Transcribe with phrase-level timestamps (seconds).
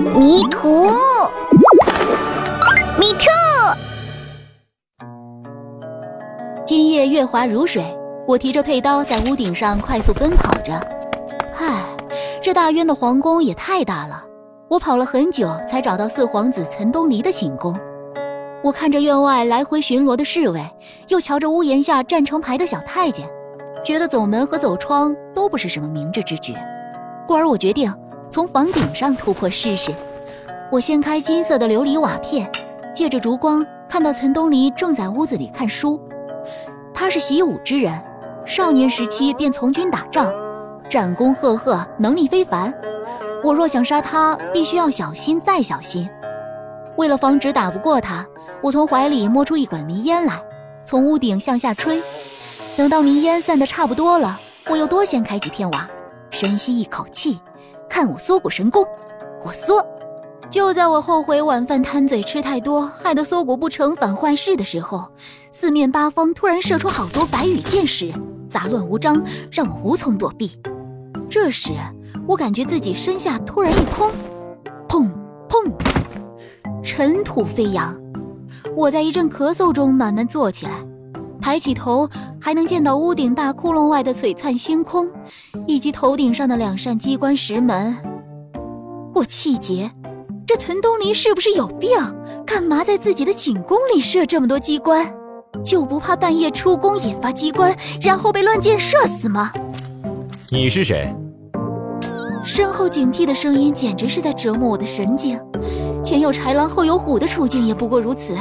[0.00, 0.86] 迷途，
[2.98, 3.28] 迷途。
[6.64, 7.84] 今夜月华如水，
[8.26, 10.72] 我提着佩刀在屋顶上快速奔跑着。
[11.58, 11.82] 唉，
[12.40, 14.24] 这大渊的皇宫也太大了，
[14.70, 17.78] 我跑了很久才找到四皇子岑东篱的寝宫。
[18.64, 20.64] 我看着院外来回巡逻的侍卫，
[21.08, 23.28] 又瞧着屋檐下站成排的小太监，
[23.84, 26.54] 觉得走门和走窗都不是什么明智之举。
[27.26, 27.94] 故而我决定
[28.30, 29.92] 从房顶上突破试试。
[30.70, 32.50] 我掀开金色的琉璃瓦片，
[32.94, 36.00] 借着烛光看到岑东篱正在屋子里看书。
[36.94, 38.00] 他是习武之人，
[38.44, 40.32] 少年时期便从军打仗，
[40.88, 42.72] 战功赫赫，能力非凡。
[43.42, 46.08] 我若想杀他，必须要小心再小心。
[46.96, 48.24] 为了防止打不过他，
[48.62, 50.40] 我从怀里摸出一管迷烟来，
[50.84, 52.00] 从屋顶向下吹。
[52.76, 54.38] 等到迷烟散得差不多了，
[54.68, 55.88] 我又多掀开几片瓦，
[56.30, 57.40] 深吸一口气，
[57.90, 58.86] 看我缩骨神功，
[59.44, 59.84] 我缩。
[60.48, 65.06] 就在我后悔晚饭贪嘴吃太多，害得缩骨不成反坏事的时候，
[65.50, 68.14] 四面八方突然射出好多白羽箭矢，
[68.48, 70.56] 杂乱无章，让我无从躲避。
[71.28, 71.72] 这时，
[72.26, 74.10] 我感觉自己身下突然一空，
[74.88, 75.10] 砰
[75.48, 75.72] 砰，
[76.82, 77.96] 尘土飞扬。
[78.76, 80.72] 我在一阵咳嗽中慢慢坐起来，
[81.40, 82.08] 抬起头
[82.40, 85.08] 还能见到屋顶大窟窿外的璀璨星空，
[85.66, 87.96] 以及头顶上的两扇机关石门。
[89.14, 89.90] 我气结。
[90.46, 91.90] 这岑东林是不是有病？
[92.44, 95.06] 干嘛在自己的寝宫里设这么多机关？
[95.64, 99.52] 就不怕半夜出宫引发机关，然后被乱箭射死吗？
[100.48, 101.14] 你是谁？
[102.44, 105.38] 身后警惕的声音简直是在折磨我的神经。
[106.02, 108.34] 前有豺狼，后有虎的处境也不过如此。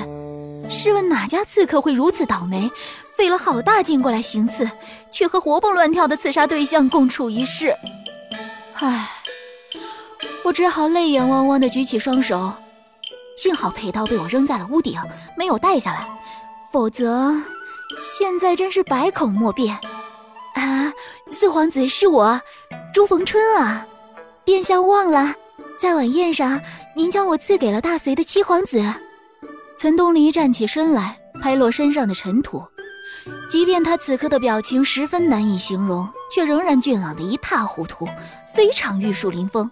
[0.68, 2.72] 试问哪家刺客会如此倒霉，
[3.16, 4.70] 费了好大劲过来行刺，
[5.12, 7.76] 却和活蹦乱跳的刺杀对象共处一室？
[8.74, 9.10] 唉。
[10.44, 12.52] 我只好泪眼汪汪的举起双手，
[13.38, 15.00] 幸好佩刀被我扔在了屋顶，
[15.38, 16.08] 没有带下来，
[16.72, 17.36] 否则
[18.02, 19.78] 现在真是百口莫辩。
[20.56, 20.92] 啊，
[21.30, 22.42] 四皇子是我，
[22.94, 23.86] 朱逢春啊！
[24.44, 25.36] 殿下忘了，
[25.80, 26.60] 在晚宴上
[26.96, 28.82] 您将我赐给了大隋的七皇子。
[29.80, 32.62] 岑东篱站起身来，拍落身上的尘土，
[33.50, 38.06] 即便他此刻的表情十分难以形容，却仍然俊朗的一塌糊涂，
[38.54, 39.72] 非常玉树临风。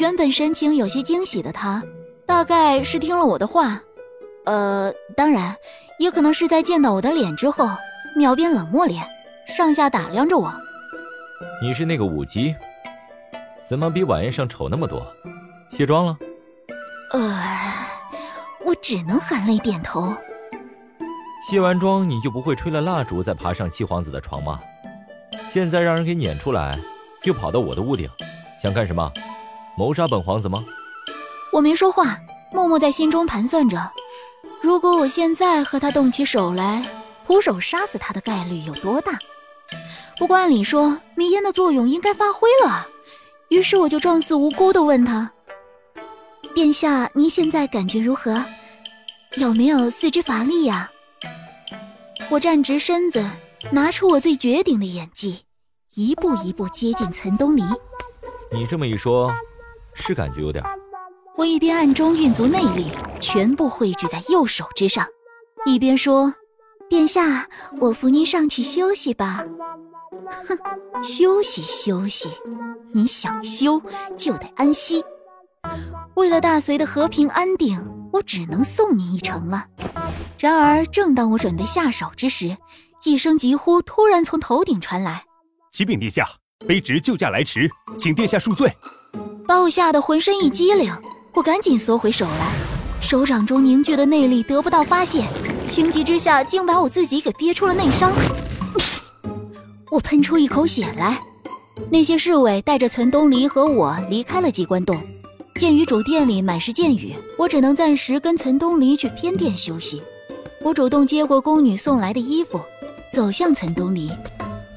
[0.00, 1.80] 原本神情有些惊喜的他，
[2.26, 3.80] 大概是听了我的话，
[4.44, 5.54] 呃，当然，
[6.00, 7.70] 也可能是在见到我的脸之后，
[8.16, 9.06] 秒变冷漠脸，
[9.46, 10.52] 上下打量着我。
[11.62, 12.56] 你是那个舞姬，
[13.62, 15.06] 怎么比晚宴上丑那么多？
[15.70, 16.18] 卸妆了？
[17.12, 17.61] 呃，
[18.72, 20.16] 我只能含泪点头。
[21.46, 24.58] 卸完妆你就不会吹了蜡烛再爬上七皇子的床吗？
[25.46, 26.80] 现在让人给撵出来，
[27.24, 28.08] 又跑到我的屋顶，
[28.62, 29.12] 想干什么？
[29.76, 30.64] 谋杀本皇子吗？
[31.52, 32.16] 我没说话，
[32.50, 33.78] 默默在心中盘算着，
[34.62, 36.82] 如果我现在和他动起手来，
[37.26, 39.18] 徒手杀死他的概率有多大？
[40.16, 42.86] 不过按理说，迷烟的作用应该发挥了。
[43.50, 45.30] 于是我就状似无辜地问他
[46.54, 48.42] ：“殿下，您现在感觉如何？
[49.36, 50.90] 有没有四肢乏力呀？”
[52.30, 53.24] 我站直身子，
[53.70, 55.40] 拿出我最绝顶的演技，
[55.94, 57.62] 一步一步接近岑东篱。
[58.50, 59.32] 你这么一说。
[59.94, 60.64] 是感觉有点。
[61.36, 62.90] 我一边暗中运足内力，
[63.20, 65.06] 全部汇聚在右手之上，
[65.66, 66.32] 一边说
[66.88, 67.46] ：“殿下，
[67.78, 69.44] 我扶您上去休息吧。”
[70.48, 70.58] 哼，
[71.02, 72.30] 休息休息，
[72.94, 73.78] 你想休
[74.16, 75.04] 就得安息。
[76.14, 77.78] 为了大隋的和平安定，
[78.12, 79.64] 我只能送你一程了。
[80.38, 82.56] 然而，正当我准备下手之时，
[83.04, 85.24] 一声急呼突然从头顶传来
[85.72, 86.28] ：“启禀陛下，
[86.68, 88.72] 卑职救驾来迟，请殿下恕罪。”
[89.48, 90.92] 把我吓得浑身一激灵，
[91.34, 92.52] 我赶紧缩回手来，
[93.00, 95.26] 手掌中凝聚的内力得不到发泄，
[95.66, 98.12] 情急之下竟把我自己给憋出了内伤。
[99.90, 101.20] 我喷出一口血来。
[101.90, 105.02] 那些侍卫带着岑东篱和我离开了机关洞。
[105.58, 110.02] 鉴于主殿里满是箭雨，我只能暂时跟岑东篱去偏殿休息。
[110.60, 112.60] 我主动接过宫女送来的衣服，
[113.12, 114.10] 走向岑东篱。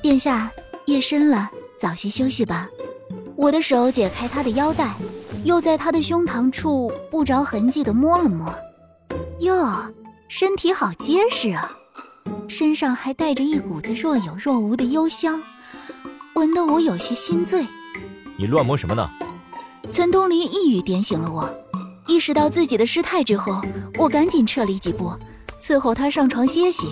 [0.02, 0.52] 殿下，
[0.86, 1.50] 夜深了，
[1.80, 2.68] 早些休息吧。
[3.36, 4.94] 我的手解开他的腰带，
[5.44, 8.54] 又在他的胸膛处不着痕迹地摸了摸。
[9.40, 9.92] 哟，
[10.28, 11.72] 身体好结实啊，
[12.48, 15.42] 身上还带着一股子若有若无的幽香，
[16.36, 17.66] 闻得我有些心醉。
[18.38, 19.10] 你乱摸什么呢？
[19.92, 21.50] 岑东林一语点醒了我，
[22.08, 23.62] 意识到自己的失态之后，
[23.98, 25.12] 我赶紧撤离几步，
[25.62, 26.88] 伺候他上床歇息。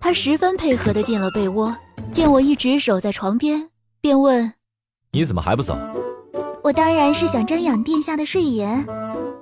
[0.00, 1.76] 他十分配合的进了被窝，
[2.12, 3.68] 见我一直守在床边，
[4.00, 4.52] 便问。
[5.12, 5.76] 你怎么还不走？
[6.62, 8.86] 我我当然是想瞻仰殿下的睡颜。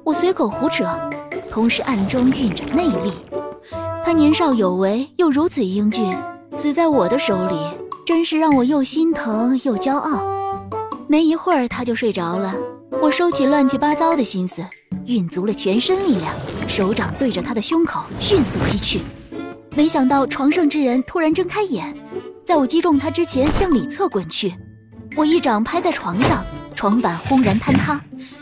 [0.05, 0.87] 我随口胡扯，
[1.51, 3.11] 同时暗中蕴着内力。
[4.05, 6.17] 他年少有为，又如此英俊，
[6.51, 7.57] 死在我的手里，
[8.07, 10.36] 真是让我又心疼又骄傲。
[11.09, 12.55] 没一会儿，他就睡着了。
[13.01, 14.65] 我收起乱七八糟的心思，
[15.07, 16.35] 运足了全身力量，
[16.69, 19.01] 手掌对着他的胸口迅速击去。
[19.77, 21.95] 没想到床上之人突然睁开眼，
[22.45, 24.55] 在我击中他之前向里侧滚去。
[25.17, 26.45] 我一掌拍在床上，
[26.75, 28.01] 床板轰然坍塌。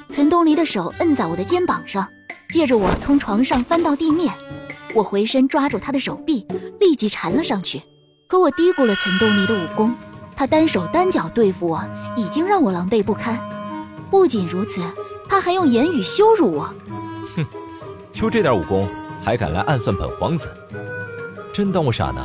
[0.08, 2.06] 岑东篱的手摁在我的肩膀上，
[2.50, 4.32] 借着我从床上翻到地面。
[4.94, 6.46] 我回身抓住他的手臂，
[6.80, 7.82] 立即缠了上去。
[8.28, 9.92] 可我低估了岑东篱的武功，
[10.36, 11.82] 他单手单脚对付我，
[12.16, 13.38] 已经让我狼狈不堪。
[14.10, 14.82] 不仅如此，
[15.28, 16.68] 他还用言语羞辱我。
[17.36, 17.44] 哼，
[18.12, 18.86] 就这点武功，
[19.22, 20.48] 还敢来暗算本皇子？
[21.52, 22.20] 真当我傻呢？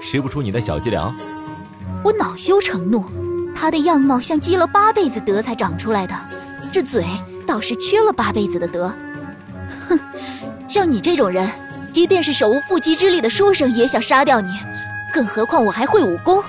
[0.00, 1.14] 识不出你的小伎俩？
[2.02, 3.04] 我恼羞成怒，
[3.54, 6.14] 他的样貌像积了八辈子德才长出来的，
[6.72, 7.04] 这嘴
[7.46, 8.90] 倒是缺了八辈子的德。
[9.88, 9.98] 哼，
[10.66, 11.46] 像你这种人，
[11.92, 14.48] 即便是手无缚鸡之力的书生也想杀掉你，
[15.12, 16.42] 更何况我还会武功。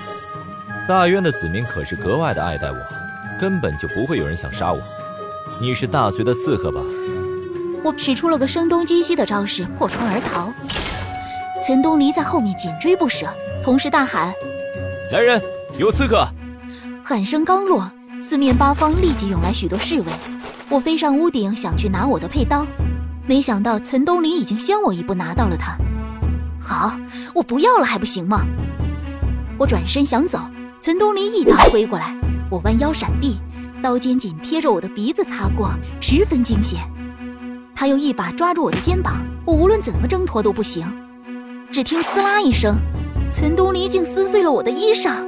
[0.92, 2.76] 大渊的子民可是格外的爱戴我。
[3.40, 4.80] 根本就不会有人想杀我，
[5.58, 6.82] 你是大隋的刺客吧？
[7.82, 10.52] 我使出了个声东击西的招式，破窗而逃。
[11.66, 13.26] 岑东篱在后面紧追不舍，
[13.64, 14.34] 同时大喊
[15.10, 15.40] ：“来人，
[15.78, 16.28] 有刺客！”
[17.02, 17.90] 喊声刚落，
[18.20, 20.06] 四面八方立即涌来许多侍卫。
[20.68, 22.66] 我飞上屋顶想去拿我的佩刀，
[23.26, 25.74] 没想到岑东篱已经先我一步拿到了它。
[26.60, 26.92] 好，
[27.34, 28.42] 我不要了还不行吗？
[29.58, 30.38] 我转身想走，
[30.82, 32.12] 岑东篱一刀挥过来。
[32.50, 33.38] 我弯腰闪避，
[33.80, 35.70] 刀尖紧贴着我的鼻子擦过，
[36.00, 36.80] 十分惊险。
[37.72, 40.84] 他又一把抓住我的肩膀，我无论怎么挣脱都不行。
[41.70, 42.76] 只听“呲啦”一声，
[43.30, 45.24] 岑东篱竟撕碎了我的衣裳。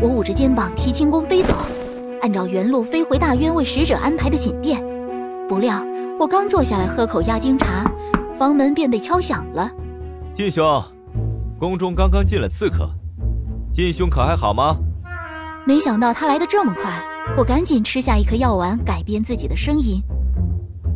[0.00, 1.54] 我捂着肩膀提轻功飞走，
[2.22, 4.82] 按照原路飞回大渊为使者安排的寝殿。
[5.46, 5.86] 不料
[6.18, 7.84] 我刚坐下来喝口压惊茶，
[8.34, 9.70] 房门便被敲响了。
[10.32, 10.82] 晋兄，
[11.58, 12.90] 宫中刚刚进了刺客，
[13.72, 14.76] 晋兄可还好吗？
[15.64, 17.02] 没想到他来的这么快，
[17.36, 20.02] 我赶紧吃下一颗药丸，改变自己的声音。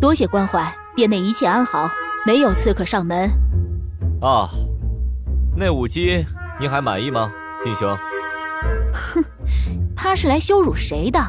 [0.00, 1.88] 多谢关怀，殿内一切安好，
[2.26, 3.31] 没有刺客上门。
[4.21, 4.49] 啊，
[5.56, 6.25] 那舞姬
[6.59, 7.31] 您还满意吗，
[7.62, 7.97] 晋兄？
[8.93, 9.25] 哼，
[9.94, 11.20] 他是来羞辱谁的？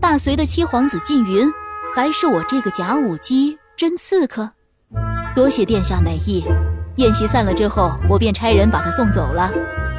[0.00, 1.48] 大隋的七皇子晋云，
[1.94, 4.50] 还是我这个假舞姬真刺客？
[5.34, 6.44] 多谢殿下美意。
[6.96, 9.50] 宴席散了之后，我便差人把他送走了。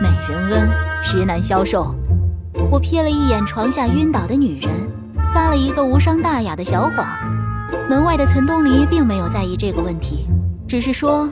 [0.03, 0.69] 美人恩，
[1.01, 1.95] 实难消受。
[2.69, 4.69] 我瞥了一眼床下晕倒的女人，
[5.23, 7.07] 撒了一个无伤大雅的小谎。
[7.87, 10.27] 门外的岑东篱并没有在意这个问题，
[10.67, 11.29] 只是说：“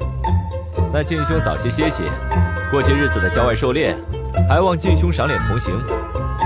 [0.93, 2.03] 那晋兄早些歇息，
[2.71, 3.93] 过些日子的郊外狩猎，
[4.47, 5.73] 还望晋兄赏脸同行。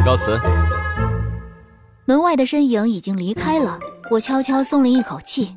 [0.03, 0.39] 告辞。”
[2.05, 3.77] 门外的身影已经离开了，
[4.09, 5.55] 我悄悄松了一口气。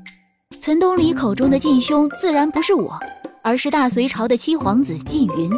[0.60, 3.00] 岑东篱口中的晋兄自然不是我，
[3.42, 5.50] 而是大隋朝的七皇子晋云。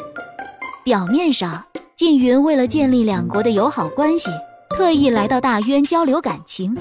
[0.84, 1.64] 表面上。
[1.96, 4.30] 晋云为了建立两国的友好关系，
[4.70, 6.74] 特意来到大渊交流感情，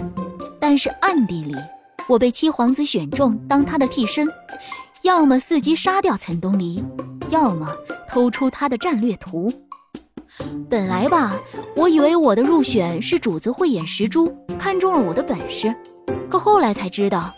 [0.61, 1.53] 但是暗地里，
[2.07, 4.25] 我被七皇子选中当他的替身，
[5.01, 6.81] 要么伺机杀掉岑东篱，
[7.27, 7.67] 要么
[8.07, 9.51] 偷出他的战略图。
[10.69, 11.37] 本来吧，
[11.75, 15.75] 我以为我的入选是主子慧眼识珠，看中了我的本事，
[16.29, 17.29] 可后来才知道，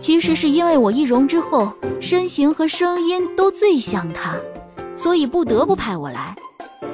[0.00, 4.34] 其实是因为我易容之后，身形和声音都最像他，
[5.02, 6.36] 所以不得不派我来。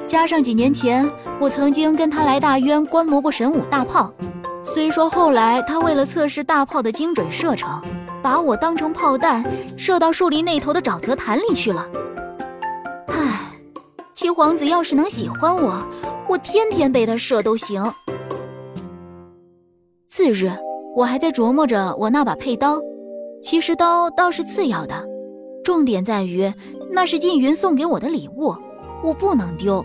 [0.07, 1.05] 加上几年前，
[1.41, 4.09] 我曾经跟他来大渊观摩过神武大炮。
[4.63, 7.81] 虽说后来他为了测试大炮的精准射程，
[8.23, 9.43] 把我当成炮弹
[9.77, 11.85] 射到树林那头的沼泽潭里去了。
[13.07, 13.51] 唉，
[14.13, 15.75] 七皇子要是能喜欢我，
[16.29, 17.83] 我天天被他射都行。
[20.07, 20.49] 次日，
[20.95, 22.79] 我还在琢磨着我那把佩刀，
[23.41, 25.05] 其实刀倒是次要的，
[25.61, 26.51] 重点在于
[26.91, 28.55] 那是晋云送给我的礼物，
[29.03, 29.83] 我不能丢。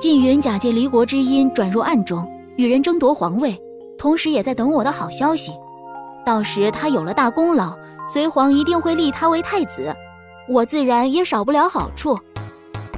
[0.00, 3.60] 晋云假借离国之音转入暗中，与人争夺皇位，
[3.98, 5.52] 同时也在等我的好消息。
[6.24, 9.94] 到时他有了大功劳，隋皇一定会立他为太子，
[10.48, 12.18] 我自然也少不了好处。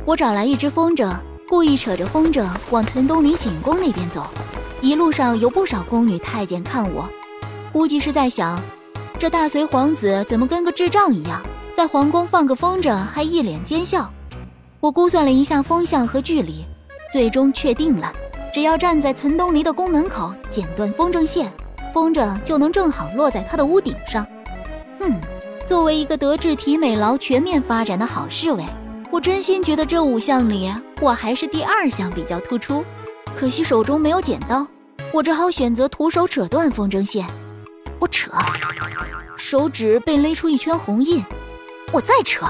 [0.05, 1.13] 我找来一只风筝，
[1.49, 4.25] 故意扯着风筝往岑东女寝宫那边走。
[4.81, 7.09] 一路上有不少宫女太监看我，
[7.73, 8.61] 估计是在想，
[9.19, 11.43] 这大隋皇子怎么跟个智障一样，
[11.77, 14.11] 在皇宫放个风筝还一脸奸笑。
[14.81, 16.65] 我估算了一下风向和距离。
[17.13, 18.11] 最终确定了，
[18.51, 21.53] 只要站在岑东篱的宫门口，剪断风筝线，
[21.93, 24.27] 风筝就能正好落在他的屋顶上。
[24.99, 25.21] 哼，
[25.67, 28.65] 作为一个德智体美劳全面发展的好侍卫，
[29.11, 32.83] 我真心觉得这五项里，我还是第二项比较突出。
[33.35, 34.67] 可惜手中没有剪刀，
[35.13, 37.27] 我只好选择徒手扯断风筝线。
[37.99, 38.33] 我扯，
[39.37, 41.23] 手指被勒出一圈红印。
[41.93, 42.47] 我再扯，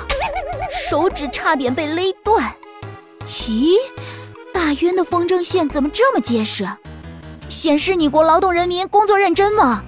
[0.88, 2.52] 手指差点被勒断。
[3.26, 3.74] 咦，
[4.52, 6.66] 大渊的风筝线怎么这么结实？
[7.48, 9.84] 显示你国劳动人民工作认真吗？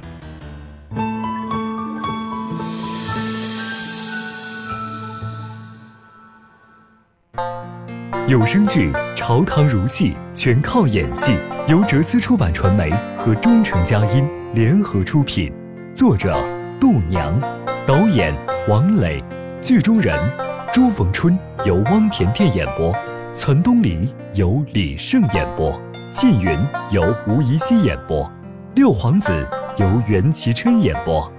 [8.29, 11.35] 有声剧《朝堂如戏》全靠演技，
[11.67, 15.51] 由哲思出版传媒和中诚佳音联合出品，
[15.95, 16.39] 作者
[16.79, 17.41] 度娘，
[17.87, 18.35] 导演
[18.69, 19.25] 王磊，
[19.61, 20.17] 剧中人
[20.73, 22.95] 朱逢春由汪甜甜演播，
[23.35, 25.79] 岑东篱由李晟演播，
[26.13, 26.57] 靳云
[26.91, 28.31] 由吴怡希演播，
[28.77, 29.47] 六皇子
[29.77, 31.31] 由袁其琛演播。